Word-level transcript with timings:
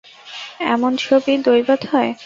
এমন 0.67 0.91
ছবি 0.97 1.33
দৈবাৎ 1.45 1.81
হয়। 1.91 2.11